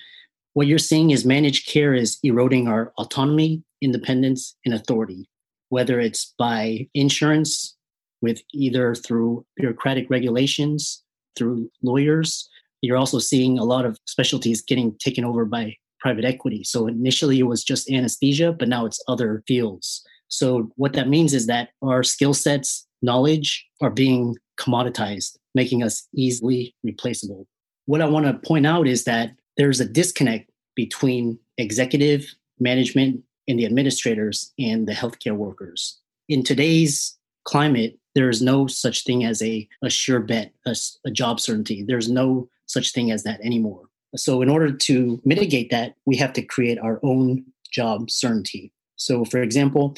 what 0.57 0.67
you're 0.67 0.79
seeing 0.79 1.11
is 1.11 1.27
managed 1.27 1.69
care 1.69 1.93
is 1.93 2.19
eroding 2.23 2.67
our 2.67 2.91
autonomy, 2.97 3.63
independence, 3.83 4.57
and 4.65 4.73
authority, 4.73 5.29
whether 5.69 6.01
it's 6.01 6.33
by 6.39 6.89
insurance, 6.95 7.77
with 8.23 8.41
either 8.55 8.95
through 8.95 9.45
bureaucratic 9.59 10.09
regulations, 10.09 11.05
through 11.37 11.71
lawyers. 11.83 12.49
You're 12.81 12.97
also 12.97 13.19
seeing 13.19 13.59
a 13.59 13.65
lot 13.65 13.85
of 13.85 13.99
specialties 14.07 14.63
getting 14.63 14.97
taken 14.99 15.27
over 15.27 15.45
by 15.45 15.77
private 16.01 16.25
equity. 16.25 16.65
So 16.65 16.87
initially 16.87 17.39
it 17.39 17.43
was 17.43 17.63
just 17.63 17.91
anesthesia, 17.91 18.53
but 18.53 18.69
now 18.69 18.87
it's 18.87 19.05
other 19.09 19.43
fields. 19.47 20.03
So 20.29 20.71
what 20.77 20.95
that 20.95 21.11
means 21.11 21.35
is 21.35 21.47
that 21.49 21.69
our 21.83 22.03
skill 22.03 22.33
sets, 22.33 22.87
knowledge 23.03 23.67
are 23.83 23.91
being 23.91 24.37
commoditized, 24.59 25.37
making 25.55 25.83
us 25.83 26.09
easily 26.15 26.75
replaceable. 26.83 27.47
What 27.85 28.01
I 28.01 28.07
want 28.07 28.25
to 28.25 28.49
point 28.49 28.67
out 28.67 28.87
is 28.89 29.05
that 29.05 29.33
there's 29.57 29.81
a 29.81 29.89
disconnect 29.89 30.51
between 30.75 31.39
executive 31.59 32.35
management 32.61 33.23
and 33.49 33.59
the 33.59 33.67
administrators 33.67 34.53
and 34.59 34.87
the 34.87 34.93
healthcare 34.93 35.37
workers. 35.37 35.99
In 36.29 36.43
today's 36.43 37.17
climate, 37.45 37.99
there 38.15 38.29
is 38.29 38.43
no 38.43 38.67
such 38.67 39.05
thing 39.05 39.25
as 39.25 39.43
a, 39.43 39.69
a 39.83 39.91
sure 39.91 40.21
bet, 40.21 40.53
a, 40.67 40.75
a 41.05 41.11
job 41.11 41.41
certainty. 41.41 41.83
There's 41.83 42.11
no 42.11 42.49
such 42.67 42.93
thing 42.93 43.11
as 43.11 43.23
that 43.23 43.41
anymore. 43.41 43.83
So, 44.17 44.43
in 44.43 44.49
order 44.49 44.73
to 44.73 45.21
mitigate 45.25 45.71
that, 45.71 45.95
we 46.07 46.17
have 46.17 46.33
to 46.35 46.43
create 46.43 46.79
our 46.79 46.99
own 47.03 47.45
job 47.71 48.11
certainty. 48.11 48.73
So, 48.97 49.25
for 49.25 49.43
example, 49.43 49.95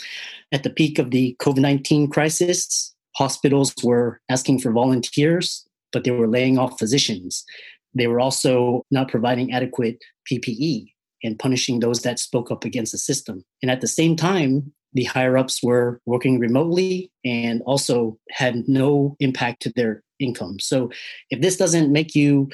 at 0.50 0.64
the 0.64 0.70
peak 0.70 0.98
of 0.98 1.10
the 1.10 1.36
COVID 1.40 1.58
19 1.58 2.08
crisis, 2.08 2.94
hospitals 3.16 3.74
were 3.82 4.20
asking 4.28 4.58
for 4.58 4.72
volunteers, 4.72 5.66
but 5.92 6.04
they 6.04 6.10
were 6.10 6.28
laying 6.28 6.58
off 6.58 6.78
physicians. 6.78 7.44
They 7.94 8.06
were 8.06 8.20
also 8.20 8.84
not 8.90 9.08
providing 9.08 9.52
adequate 9.52 9.98
PPE 10.30 10.92
and 11.22 11.38
punishing 11.38 11.80
those 11.80 12.02
that 12.02 12.18
spoke 12.18 12.50
up 12.50 12.64
against 12.64 12.92
the 12.92 12.98
system. 12.98 13.44
And 13.62 13.70
at 13.70 13.80
the 13.80 13.88
same 13.88 14.16
time, 14.16 14.72
the 14.92 15.04
higher 15.04 15.36
ups 15.36 15.62
were 15.62 16.00
working 16.06 16.38
remotely 16.38 17.10
and 17.24 17.62
also 17.66 18.18
had 18.30 18.68
no 18.68 19.16
impact 19.20 19.62
to 19.62 19.72
their 19.74 20.02
income. 20.18 20.58
So 20.60 20.90
if 21.30 21.40
this 21.40 21.56
doesn't 21.56 21.92
make 21.92 22.14
you 22.14 22.48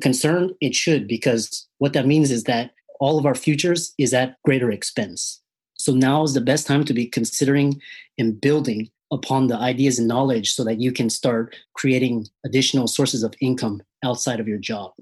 concerned, 0.00 0.52
it 0.60 0.74
should, 0.74 1.08
because 1.08 1.66
what 1.78 1.92
that 1.92 2.06
means 2.06 2.30
is 2.30 2.44
that 2.44 2.72
all 3.00 3.18
of 3.18 3.26
our 3.26 3.34
futures 3.34 3.92
is 3.98 4.14
at 4.14 4.36
greater 4.44 4.70
expense. 4.70 5.40
So 5.78 5.92
now 5.92 6.22
is 6.22 6.34
the 6.34 6.40
best 6.40 6.66
time 6.66 6.84
to 6.84 6.94
be 6.94 7.06
considering 7.06 7.80
and 8.18 8.40
building 8.40 8.88
upon 9.12 9.46
the 9.46 9.56
ideas 9.56 9.98
and 9.98 10.08
knowledge 10.08 10.52
so 10.52 10.64
that 10.64 10.80
you 10.80 10.92
can 10.92 11.10
start 11.10 11.54
creating 11.74 12.26
additional 12.44 12.88
sources 12.88 13.22
of 13.22 13.34
income 13.40 13.82
outside 14.06 14.40
of 14.40 14.48
your 14.48 14.58
job. 14.58 14.92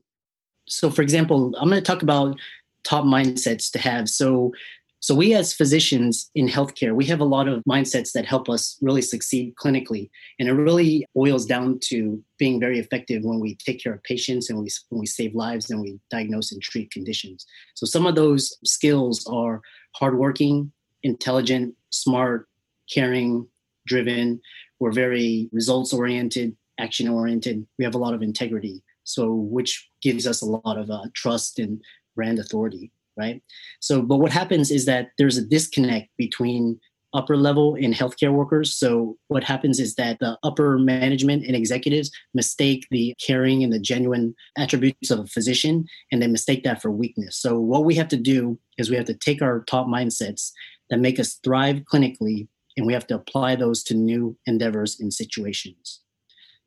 So, 0.68 0.90
for 0.90 1.02
example, 1.02 1.54
I'm 1.58 1.68
going 1.68 1.82
to 1.82 1.86
talk 1.86 2.02
about 2.02 2.36
top 2.84 3.04
mindsets 3.04 3.70
to 3.72 3.78
have. 3.78 4.08
So, 4.08 4.52
so 5.00 5.14
we 5.14 5.34
as 5.34 5.52
physicians 5.52 6.30
in 6.34 6.48
healthcare, 6.48 6.94
we 6.94 7.04
have 7.06 7.20
a 7.20 7.26
lot 7.36 7.46
of 7.46 7.62
mindsets 7.68 8.12
that 8.12 8.24
help 8.24 8.48
us 8.48 8.78
really 8.80 9.02
succeed 9.02 9.54
clinically, 9.62 10.08
and 10.38 10.48
it 10.48 10.54
really 10.54 11.06
boils 11.14 11.44
down 11.44 11.78
to 11.90 12.22
being 12.38 12.58
very 12.58 12.78
effective 12.78 13.22
when 13.22 13.38
we 13.38 13.56
take 13.56 13.82
care 13.82 13.92
of 13.92 14.02
patients 14.02 14.48
and 14.48 14.58
we 14.58 14.70
when 14.88 15.00
we 15.00 15.06
save 15.06 15.34
lives 15.34 15.70
and 15.70 15.82
we 15.82 16.00
diagnose 16.10 16.52
and 16.52 16.62
treat 16.62 16.90
conditions. 16.90 17.44
So 17.74 17.84
some 17.84 18.06
of 18.06 18.14
those 18.14 18.56
skills 18.64 19.26
are 19.30 19.60
hardworking, 19.94 20.72
intelligent, 21.02 21.74
smart, 21.90 22.48
caring, 22.90 23.46
driven. 23.86 24.40
We're 24.80 24.92
very 24.92 25.50
results 25.52 25.92
oriented, 25.92 26.56
action 26.80 27.08
oriented. 27.08 27.66
We 27.78 27.84
have 27.84 27.94
a 27.94 27.98
lot 27.98 28.14
of 28.14 28.22
integrity. 28.22 28.82
So, 29.04 29.32
which 29.32 29.88
gives 30.02 30.26
us 30.26 30.42
a 30.42 30.46
lot 30.46 30.78
of 30.78 30.90
uh, 30.90 31.04
trust 31.14 31.58
and 31.58 31.80
brand 32.16 32.38
authority, 32.38 32.90
right? 33.16 33.42
So, 33.80 34.02
but 34.02 34.16
what 34.16 34.32
happens 34.32 34.70
is 34.70 34.86
that 34.86 35.10
there's 35.18 35.36
a 35.36 35.46
disconnect 35.46 36.08
between 36.16 36.80
upper 37.14 37.36
level 37.36 37.76
and 37.76 37.94
healthcare 37.94 38.32
workers. 38.32 38.74
So, 38.74 39.16
what 39.28 39.44
happens 39.44 39.78
is 39.78 39.94
that 39.94 40.18
the 40.18 40.36
upper 40.42 40.78
management 40.78 41.46
and 41.46 41.54
executives 41.54 42.10
mistake 42.34 42.86
the 42.90 43.14
caring 43.24 43.62
and 43.62 43.72
the 43.72 43.78
genuine 43.78 44.34
attributes 44.58 45.10
of 45.10 45.20
a 45.20 45.26
physician 45.26 45.86
and 46.10 46.20
they 46.20 46.26
mistake 46.26 46.64
that 46.64 46.82
for 46.82 46.90
weakness. 46.90 47.36
So, 47.36 47.58
what 47.58 47.84
we 47.84 47.94
have 47.94 48.08
to 48.08 48.16
do 48.16 48.58
is 48.78 48.90
we 48.90 48.96
have 48.96 49.06
to 49.06 49.14
take 49.14 49.40
our 49.40 49.60
top 49.64 49.86
mindsets 49.86 50.50
that 50.90 50.98
make 50.98 51.18
us 51.18 51.34
thrive 51.44 51.82
clinically 51.90 52.48
and 52.76 52.86
we 52.86 52.92
have 52.92 53.06
to 53.06 53.14
apply 53.14 53.56
those 53.56 53.82
to 53.84 53.94
new 53.94 54.36
endeavors 54.46 54.98
and 54.98 55.14
situations. 55.14 56.00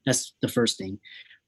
That's 0.05 0.33
the 0.41 0.47
first 0.47 0.77
thing. 0.77 0.99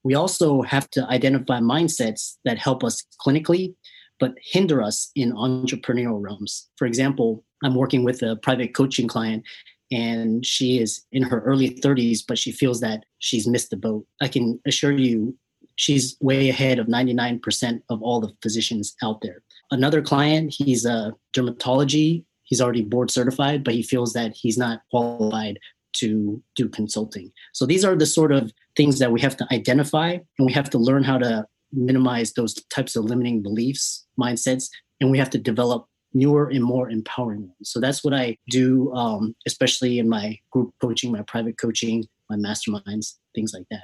We 0.04 0.16
also 0.16 0.62
have 0.62 0.90
to 0.92 1.06
identify 1.08 1.60
mindsets 1.60 2.38
that 2.46 2.58
help 2.58 2.84
us 2.84 3.04
clinically, 3.26 3.76
but 4.20 4.34
hinder 4.42 4.82
us 4.82 5.12
in 5.16 5.34
entrepreneurial 5.34 6.22
realms. 6.22 6.70
For 6.78 6.86
example, 6.86 7.44
I'm 7.64 7.76
working 7.76 8.04
with 8.04 8.22
a 8.22 8.38
private 8.38 8.74
coaching 8.74 9.08
client 9.08 9.44
and 9.92 10.46
she 10.46 10.80
is 10.80 11.06
in 11.12 11.24
her 11.24 11.42
early 11.42 11.72
30s, 11.72 12.20
but 12.28 12.38
she 12.38 12.52
feels 12.52 12.80
that 12.82 13.06
she's 13.18 13.48
missed 13.48 13.72
the 13.72 13.78
boat. 13.78 14.06
I 14.22 14.28
can 14.28 14.60
assure 14.66 14.92
you, 14.92 15.36
she's 15.76 16.16
way 16.22 16.50
ahead 16.50 16.80
of 16.80 16.88
99% 16.88 17.82
of 17.90 18.02
all 18.02 18.22
the 18.22 18.32
physicians 18.42 18.96
out 19.02 19.22
there. 19.22 19.42
Another 19.72 20.02
client, 20.02 20.54
he's 20.58 20.86
a 20.86 21.14
dermatology 21.36 22.24
he's 22.50 22.60
already 22.60 22.82
board 22.82 23.12
certified, 23.12 23.64
but 23.64 23.76
he 23.76 23.84
feels 23.84 24.14
that 24.14 24.36
he's 24.36 24.58
not 24.58 24.82
qualified 24.90 25.60
to 25.94 26.42
do 26.56 26.70
consulting. 26.70 27.32
So 27.54 27.66
these 27.66 27.84
are 27.84 27.96
the 27.96 28.06
sort 28.06 28.32
of 28.32 28.52
things 28.76 29.00
that 29.00 29.12
we 29.12 29.22
have 29.22 29.38
to 29.38 29.48
identify 29.52 30.18
and 30.38 30.46
we 30.46 30.54
have 30.54 30.70
to 30.72 30.78
learn 30.78 31.04
how 31.04 31.18
to 31.18 31.46
minimize 31.72 32.34
those 32.34 32.54
types 32.74 32.96
of 32.96 33.06
limiting 33.06 33.42
beliefs, 33.42 34.06
mindsets, 34.20 34.70
and 35.00 35.12
we 35.12 35.18
have 35.18 35.30
to 35.32 35.38
develop 35.38 35.88
newer 36.14 36.50
and 36.50 36.64
more 36.64 36.90
empowering 36.90 37.42
ones. 37.42 37.70
So 37.70 37.80
that's 37.80 38.04
what 38.04 38.14
I 38.14 38.38
do, 38.50 38.92
um, 38.94 39.36
especially 39.46 40.00
in 40.00 40.10
my 40.10 40.40
group 40.52 40.74
coaching, 40.82 41.12
my 41.12 41.22
private 41.22 41.58
coaching, 41.58 42.08
my 42.30 42.36
masterminds, 42.36 43.16
things 43.36 43.54
like 43.54 43.66
that. 43.70 43.84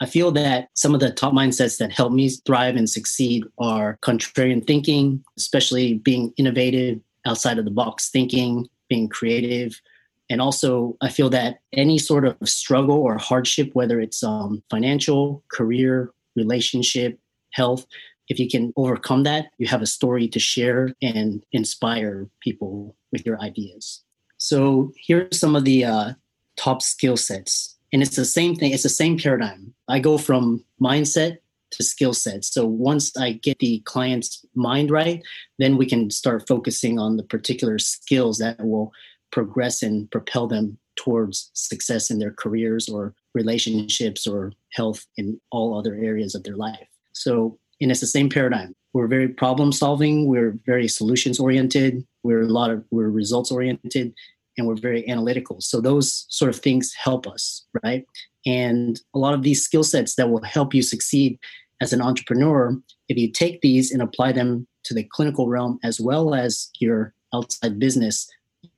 I 0.00 0.06
feel 0.06 0.30
that 0.32 0.68
some 0.74 0.94
of 0.94 1.00
the 1.00 1.10
top 1.10 1.32
mindsets 1.32 1.78
that 1.78 1.92
help 1.92 2.12
me 2.12 2.30
thrive 2.46 2.76
and 2.76 2.88
succeed 2.88 3.44
are 3.58 3.98
contrarian 4.02 4.66
thinking, 4.66 5.24
especially 5.36 5.94
being 5.94 6.32
innovative, 6.36 7.00
outside 7.26 7.58
of 7.58 7.64
the 7.64 7.70
box 7.70 8.10
thinking, 8.10 8.68
being 8.88 9.08
creative. 9.08 9.80
And 10.30 10.40
also, 10.40 10.96
I 11.00 11.08
feel 11.08 11.30
that 11.30 11.60
any 11.72 11.98
sort 11.98 12.26
of 12.26 12.36
struggle 12.44 12.96
or 12.96 13.16
hardship, 13.16 13.70
whether 13.72 14.00
it's 14.00 14.22
um, 14.22 14.62
financial, 14.70 15.42
career, 15.50 16.12
relationship, 16.36 17.18
health, 17.50 17.86
if 18.28 18.38
you 18.38 18.48
can 18.48 18.72
overcome 18.76 19.22
that, 19.22 19.46
you 19.56 19.66
have 19.68 19.80
a 19.80 19.86
story 19.86 20.28
to 20.28 20.38
share 20.38 20.94
and 21.00 21.42
inspire 21.52 22.28
people 22.40 22.94
with 23.10 23.24
your 23.24 23.40
ideas. 23.40 24.02
So, 24.36 24.92
here 24.96 25.22
are 25.22 25.34
some 25.34 25.56
of 25.56 25.64
the 25.64 25.84
uh, 25.84 26.12
top 26.56 26.82
skill 26.82 27.16
sets. 27.16 27.76
And 27.92 28.02
it's 28.02 28.16
the 28.16 28.24
same 28.24 28.54
thing, 28.54 28.72
it's 28.72 28.82
the 28.82 28.90
same 28.90 29.18
paradigm. 29.18 29.72
I 29.88 29.98
go 29.98 30.18
from 30.18 30.64
mindset 30.80 31.38
to 31.70 31.82
skill 31.82 32.14
sets. 32.14 32.52
So 32.52 32.66
once 32.66 33.16
I 33.16 33.32
get 33.32 33.58
the 33.58 33.80
client's 33.80 34.44
mind 34.54 34.90
right, 34.90 35.22
then 35.58 35.76
we 35.76 35.86
can 35.86 36.10
start 36.10 36.48
focusing 36.48 36.98
on 36.98 37.16
the 37.16 37.22
particular 37.22 37.78
skills 37.78 38.38
that 38.38 38.58
will 38.64 38.92
progress 39.30 39.82
and 39.82 40.10
propel 40.10 40.46
them 40.46 40.78
towards 40.96 41.50
success 41.54 42.10
in 42.10 42.18
their 42.18 42.32
careers 42.32 42.88
or 42.88 43.14
relationships 43.34 44.26
or 44.26 44.52
health 44.72 45.06
in 45.16 45.40
all 45.50 45.78
other 45.78 45.94
areas 45.94 46.34
of 46.34 46.42
their 46.42 46.56
life. 46.56 46.88
So, 47.12 47.58
and 47.80 47.90
it's 47.90 48.00
the 48.00 48.06
same 48.06 48.28
paradigm. 48.28 48.74
We're 48.92 49.06
very 49.06 49.28
problem 49.28 49.70
solving, 49.70 50.26
we're 50.26 50.58
very 50.66 50.88
solutions 50.88 51.38
oriented, 51.38 52.04
we're 52.22 52.42
a 52.42 52.48
lot 52.48 52.70
of 52.70 52.84
we're 52.90 53.10
results 53.10 53.52
oriented, 53.52 54.12
and 54.56 54.66
we're 54.66 54.76
very 54.76 55.08
analytical. 55.08 55.60
So 55.60 55.80
those 55.80 56.26
sort 56.30 56.48
of 56.48 56.60
things 56.60 56.92
help 56.94 57.26
us, 57.26 57.64
right? 57.84 58.04
And 58.44 59.00
a 59.14 59.18
lot 59.18 59.34
of 59.34 59.42
these 59.42 59.62
skill 59.62 59.84
sets 59.84 60.14
that 60.16 60.30
will 60.30 60.42
help 60.42 60.74
you 60.74 60.82
succeed 60.82 61.38
as 61.80 61.92
an 61.92 62.02
entrepreneur, 62.02 62.76
if 63.08 63.16
you 63.16 63.30
take 63.30 63.60
these 63.60 63.92
and 63.92 64.02
apply 64.02 64.32
them 64.32 64.66
to 64.84 64.94
the 64.94 65.04
clinical 65.04 65.48
realm 65.48 65.78
as 65.84 66.00
well 66.00 66.34
as 66.34 66.70
your 66.80 67.14
outside 67.32 67.78
business, 67.78 68.28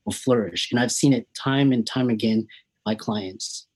will 0.04 0.12
flourish. 0.12 0.71
And 0.71 0.80
I've 0.80 0.92
seen 0.92 1.12
it 1.12 1.28
time 1.35 1.73
and 1.73 1.87
time 1.87 2.11
again 2.11 2.47
by 2.85 2.95
clients. 2.95 3.66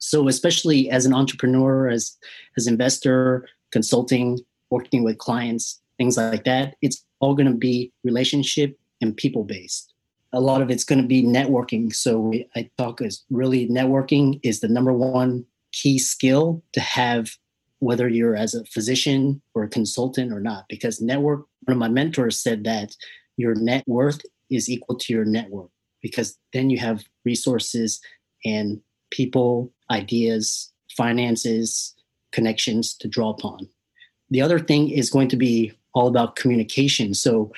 So 0.00 0.28
especially 0.28 0.90
as 0.90 1.06
an 1.06 1.14
entrepreneur, 1.14 1.88
as 1.88 2.16
as 2.56 2.66
investor, 2.66 3.48
consulting, 3.72 4.38
working 4.70 5.02
with 5.02 5.18
clients, 5.18 5.80
things 5.98 6.16
like 6.16 6.44
that, 6.44 6.76
it's 6.82 7.04
all 7.20 7.34
going 7.34 7.50
to 7.50 7.56
be 7.56 7.92
relationship 8.04 8.78
and 9.00 9.16
people 9.16 9.44
based 9.44 9.94
a 10.34 10.40
lot 10.40 10.60
of 10.60 10.68
it's 10.68 10.84
going 10.84 11.00
to 11.00 11.06
be 11.06 11.22
networking. 11.22 11.94
So 11.94 12.34
I 12.56 12.68
talk 12.76 13.00
is 13.00 13.24
really 13.30 13.68
networking 13.68 14.40
is 14.42 14.60
the 14.60 14.68
number 14.68 14.92
one 14.92 15.46
key 15.72 15.98
skill 15.98 16.62
to 16.72 16.80
have, 16.80 17.30
whether 17.78 18.08
you're 18.08 18.34
as 18.36 18.54
a 18.54 18.64
physician 18.64 19.40
or 19.54 19.62
a 19.62 19.68
consultant 19.68 20.32
or 20.32 20.40
not. 20.40 20.64
Because 20.68 21.00
network, 21.00 21.46
one 21.64 21.72
of 21.72 21.78
my 21.78 21.88
mentors 21.88 22.40
said 22.40 22.64
that 22.64 22.96
your 23.36 23.54
net 23.54 23.84
worth 23.86 24.20
is 24.56 24.68
equal 24.68 24.96
to 24.96 25.12
your 25.12 25.24
network, 25.24 25.70
because 26.02 26.38
then 26.52 26.70
you 26.70 26.78
have 26.78 27.04
resources 27.24 28.00
and 28.44 28.80
people, 29.10 29.72
ideas, 29.90 30.72
finances, 30.96 31.94
connections 32.32 32.94
to 32.94 33.08
draw 33.08 33.30
upon. 33.30 33.68
The 34.30 34.42
other 34.42 34.58
thing 34.58 34.90
is 34.90 35.10
going 35.10 35.28
to 35.28 35.36
be 35.36 35.72
all 35.94 36.08
about 36.08 36.36
communication. 36.36 37.14
So 37.14 37.52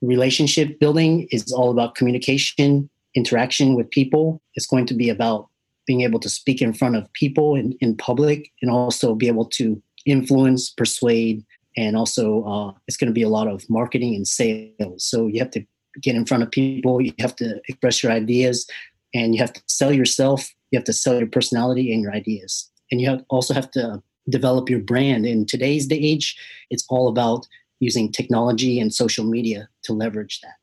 relationship 0.00 0.78
building 0.78 1.26
is 1.32 1.52
all 1.52 1.70
about 1.70 1.94
communication, 1.94 2.88
interaction 3.14 3.74
with 3.74 3.90
people. 3.90 4.40
It's 4.54 4.66
going 4.66 4.86
to 4.86 4.94
be 4.94 5.10
about 5.10 5.48
being 5.86 6.02
able 6.02 6.20
to 6.20 6.28
speak 6.28 6.62
in 6.62 6.72
front 6.72 6.96
of 6.96 7.12
people 7.14 7.56
in, 7.56 7.76
in 7.80 7.96
public 7.96 8.52
and 8.62 8.70
also 8.70 9.14
be 9.14 9.26
able 9.26 9.46
to 9.46 9.82
influence, 10.06 10.70
persuade, 10.70 11.44
and 11.76 11.96
also 11.96 12.44
uh, 12.44 12.72
it's 12.86 12.96
going 12.96 13.08
to 13.08 13.14
be 13.14 13.22
a 13.22 13.28
lot 13.28 13.48
of 13.48 13.68
marketing 13.68 14.14
and 14.14 14.28
sales. 14.28 15.04
So 15.04 15.26
you 15.26 15.40
have 15.40 15.50
to 15.52 15.64
get 16.00 16.14
in 16.14 16.26
front 16.26 16.42
of 16.42 16.50
people, 16.50 17.00
you 17.00 17.12
have 17.18 17.36
to 17.36 17.60
express 17.68 18.02
your 18.02 18.12
ideas, 18.12 18.68
and 19.14 19.34
you 19.34 19.40
have 19.40 19.52
to 19.52 19.62
sell 19.66 19.92
yourself, 19.92 20.48
you 20.70 20.78
have 20.78 20.84
to 20.84 20.92
sell 20.92 21.18
your 21.18 21.28
personality 21.28 21.92
and 21.92 22.02
your 22.02 22.12
ideas. 22.12 22.70
And 22.90 23.00
you 23.00 23.08
have, 23.08 23.24
also 23.28 23.54
have 23.54 23.70
to 23.72 24.02
develop 24.28 24.68
your 24.68 24.80
brand. 24.80 25.26
In 25.26 25.46
today's 25.46 25.86
day 25.86 25.96
age, 25.96 26.36
it's 26.70 26.86
all 26.88 27.08
about 27.08 27.46
using 27.80 28.10
technology 28.10 28.80
and 28.80 28.92
social 28.92 29.24
media 29.24 29.68
to 29.84 29.92
leverage 29.92 30.40
that. 30.40 30.56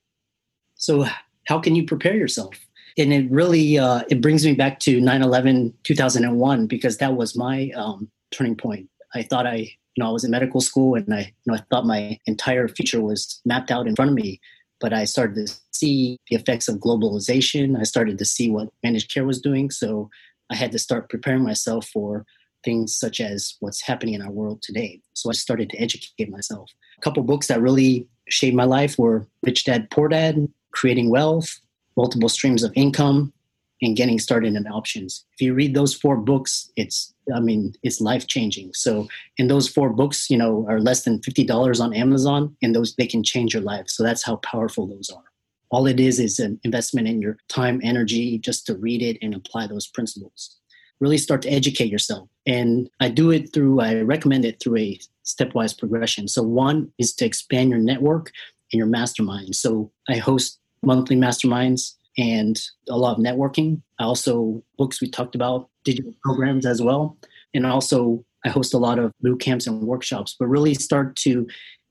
So, 0.76 1.06
how 1.48 1.60
can 1.60 1.76
you 1.76 1.86
prepare 1.86 2.16
yourself? 2.16 2.66
and 2.98 3.14
it 3.14 3.30
really 3.30 3.78
uh, 3.78 4.04
it 4.10 4.22
brings 4.22 4.46
me 4.46 4.54
back 4.54 4.80
to 4.82 5.00
9-11 5.00 5.74
2001 5.84 6.68
because 6.68 6.98
that 6.98 7.16
was 7.16 7.36
my 7.36 7.72
um, 7.76 8.10
turning 8.32 8.56
point 8.56 8.90
i 9.14 9.22
thought 9.22 9.48
i 9.48 9.56
you 9.56 9.98
know 9.98 10.08
i 10.08 10.12
was 10.12 10.24
in 10.24 10.32
medical 10.32 10.62
school 10.62 10.96
and 10.96 11.14
i 11.14 11.20
you 11.20 11.52
know 11.52 11.56
i 11.56 11.62
thought 11.70 11.86
my 11.86 12.20
entire 12.26 12.68
future 12.68 13.02
was 13.02 13.42
mapped 13.46 13.72
out 13.72 13.88
in 13.88 13.96
front 13.96 14.12
of 14.12 14.16
me 14.16 14.40
but 14.86 14.94
i 14.94 15.04
started 15.04 15.36
to 15.48 15.54
see 15.72 16.20
the 16.30 16.36
effects 16.36 16.68
of 16.68 16.84
globalization. 16.86 17.66
I 17.84 17.86
started 17.94 18.20
to 18.20 18.26
see 18.36 18.48
what 18.52 18.70
managed 18.84 19.12
care 19.12 19.26
was 19.26 19.42
doing. 19.42 19.72
So 19.82 20.10
i 20.54 20.56
had 20.56 20.72
to 20.74 20.86
start 20.88 21.10
preparing 21.10 21.44
myself 21.44 21.88
for 21.96 22.24
things 22.64 22.96
such 23.04 23.18
as 23.20 23.56
what's 23.62 23.82
happening 23.90 24.14
in 24.14 24.22
our 24.22 24.36
world 24.40 24.62
today. 24.62 24.92
So 25.14 25.32
i 25.32 25.34
started 25.34 25.68
to 25.72 25.78
educate 25.86 26.30
myself. 26.38 26.68
A 27.00 27.02
couple 27.02 27.24
books 27.24 27.48
that 27.48 27.66
really 27.68 28.08
shaped 28.38 28.62
my 28.64 28.70
life 28.78 28.94
were 29.00 29.28
rich 29.48 29.66
dad 29.66 29.90
poor 29.90 30.08
dad 30.08 30.34
creating 30.72 31.10
wealth 31.10 31.50
multiple 31.98 32.30
streams 32.30 32.64
of 32.64 32.72
income, 32.76 33.34
and 33.82 33.96
getting 33.96 34.20
started 34.20 34.56
in 34.56 34.68
options. 34.68 35.26
If 35.34 35.42
you 35.42 35.54
read 35.54 35.74
those 35.74 35.94
four 35.94 36.18
books, 36.18 36.72
it's 36.76 37.14
I 37.34 37.40
mean, 37.40 37.74
it's 37.84 38.02
life 38.02 38.28
changing. 38.28 38.74
So, 38.74 39.08
in 39.38 39.48
those 39.48 39.68
four 39.68 39.92
books, 39.92 40.30
you 40.30 40.38
know, 40.38 40.66
are 40.70 40.80
less 40.80 41.04
than 41.04 41.22
fifty 41.22 41.44
dollars 41.44 41.80
on 41.80 41.94
Amazon, 41.94 42.56
and 42.62 42.76
those 42.76 42.96
they 42.96 43.08
can 43.08 43.24
change 43.24 43.54
your 43.54 43.64
life. 43.64 43.86
So 43.88 44.04
that's 44.04 44.24
how 44.24 44.38
powerful 44.38 44.88
those 44.88 45.10
are. 45.10 45.24
All 45.72 45.88
it 45.88 46.00
is 46.00 46.20
is 46.20 46.40
an 46.40 46.60
investment 46.64 47.08
in 47.08 47.22
your 47.22 47.38
time, 47.50 47.82
energy, 47.84 48.38
just 48.38 48.66
to 48.68 48.76
read 48.76 49.02
it 49.02 49.18
and 49.22 49.34
apply 49.34 49.68
those 49.68 49.88
principles. 49.88 50.58
Really 51.00 51.18
start 51.18 51.42
to 51.42 51.50
educate 51.50 51.90
yourself, 51.90 52.30
and 52.46 52.90
I 53.00 53.10
do 53.10 53.32
it 53.32 53.54
through. 53.54 53.82
I 53.82 54.02
recommend 54.02 54.46
it 54.46 54.60
through 54.60 54.78
a 54.78 55.00
stepwise 55.26 55.78
progression. 55.78 56.28
So 56.28 56.44
one 56.44 56.92
is 57.00 57.14
to 57.16 57.26
expand 57.26 57.72
your 57.72 57.80
network 57.80 58.32
and 58.72 58.78
your 58.78 58.88
mastermind. 58.88 59.56
So 59.56 59.92
I 60.08 60.18
host 60.18 60.60
monthly 60.84 61.16
masterminds 61.16 61.96
and 62.18 62.62
a 62.90 62.98
lot 62.98 63.18
of 63.18 63.24
networking. 63.24 63.82
I 64.00 64.04
also 64.04 64.64
books 64.78 65.02
we 65.02 65.10
talked 65.10 65.36
about, 65.36 65.70
digital 65.86 66.14
programs 66.24 66.66
as 66.66 66.82
well. 66.82 67.18
And 67.54 67.66
also 67.66 68.26
I 68.46 68.50
host 68.50 68.74
a 68.74 68.78
lot 68.78 69.00
of 69.00 69.14
boot 69.22 69.40
camps 69.40 69.66
and 69.68 69.82
workshops, 69.82 70.36
but 70.38 70.48
really 70.48 70.74
start 70.74 71.16
to 71.18 71.48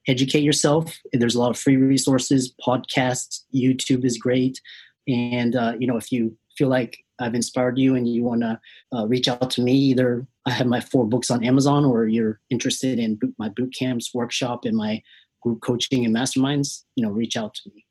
educate 0.07 0.43
yourself. 0.43 0.99
There's 1.13 1.35
a 1.35 1.41
lot 1.41 1.51
of 1.51 1.59
free 1.59 1.77
resources, 1.77 2.55
podcasts, 2.65 3.41
YouTube 3.55 4.05
is 4.05 4.19
great. 4.19 4.61
And, 5.09 5.57
uh, 5.57 5.75
you 5.79 5.87
know, 5.87 5.97
if 5.97 6.13
you 6.13 6.37
feel 6.57 6.69
like 6.69 6.99
I've 7.19 7.35
inspired 7.35 7.79
you 7.79 7.95
and 7.95 8.07
you 8.07 8.23
want 8.23 8.43
to 8.43 8.61
uh, 8.95 9.07
reach 9.07 9.29
out 9.29 9.51
to 9.53 9.63
me, 9.63 9.73
either 9.73 10.27
I 10.47 10.51
have 10.51 10.67
my 10.67 10.81
four 10.81 11.07
books 11.07 11.31
on 11.31 11.45
Amazon 11.45 11.85
or 11.85 12.07
you're 12.07 12.41
interested 12.51 12.99
in 12.99 13.19
my 13.39 13.49
boot 13.49 13.75
camps, 13.77 14.13
workshop, 14.15 14.65
and 14.65 14.77
my 14.77 15.03
group 15.43 15.63
coaching 15.63 16.05
and 16.05 16.15
masterminds, 16.15 16.85
you 16.97 17.05
know, 17.05 17.11
reach 17.11 17.37
out 17.37 17.55
to 17.55 17.71
me. 17.75 17.85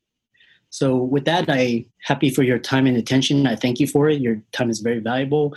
So 0.70 0.96
with 0.96 1.24
that, 1.26 1.46
I 1.48 1.86
happy 2.02 2.30
for 2.30 2.42
your 2.42 2.58
time 2.58 2.86
and 2.86 2.96
attention. 2.96 3.46
I 3.46 3.54
thank 3.54 3.78
you 3.78 3.86
for 3.86 4.08
it. 4.08 4.20
Your 4.20 4.42
time 4.52 4.70
is 4.70 4.80
very 4.80 4.98
valuable. 4.98 5.54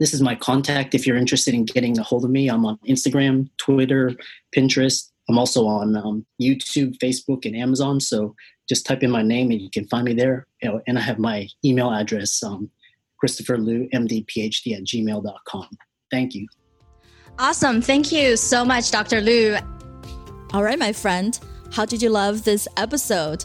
This 0.00 0.14
is 0.14 0.22
my 0.22 0.34
contact 0.34 0.94
if 0.94 1.06
you're 1.06 1.18
interested 1.18 1.52
in 1.52 1.66
getting 1.66 1.98
a 1.98 2.02
hold 2.02 2.24
of 2.24 2.30
me. 2.30 2.48
I'm 2.48 2.64
on 2.64 2.78
Instagram, 2.88 3.50
Twitter, 3.58 4.12
Pinterest. 4.56 5.10
I'm 5.28 5.38
also 5.38 5.66
on 5.66 5.94
um, 5.94 6.26
YouTube, 6.40 6.96
Facebook, 6.98 7.44
and 7.44 7.54
Amazon. 7.54 8.00
So 8.00 8.34
just 8.66 8.86
type 8.86 9.02
in 9.02 9.10
my 9.10 9.22
name 9.22 9.50
and 9.50 9.60
you 9.60 9.68
can 9.70 9.86
find 9.88 10.06
me 10.06 10.14
there. 10.14 10.46
You 10.62 10.70
know, 10.70 10.80
And 10.86 10.98
I 10.98 11.02
have 11.02 11.18
my 11.18 11.46
email 11.64 11.90
address, 11.90 12.42
um, 12.42 12.70
Christopher 13.18 13.58
Liu, 13.58 13.88
MD, 13.94 14.24
PhD 14.24 14.74
at 14.74 14.84
gmail.com. 14.84 15.68
Thank 16.10 16.34
you. 16.34 16.48
Awesome. 17.38 17.82
Thank 17.82 18.10
you 18.10 18.36
so 18.36 18.64
much, 18.64 18.90
Dr. 18.90 19.20
Liu. 19.20 19.58
All 20.54 20.64
right, 20.64 20.78
my 20.78 20.92
friend. 20.92 21.38
How 21.72 21.84
did 21.84 22.00
you 22.00 22.08
love 22.08 22.44
this 22.44 22.66
episode? 22.78 23.44